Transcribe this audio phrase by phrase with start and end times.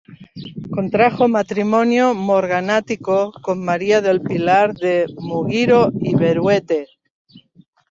[0.75, 6.87] Contrajo matrimonio morganático con María del Pilar de Muguiro y Beruete.